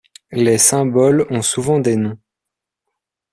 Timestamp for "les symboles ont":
0.31-1.43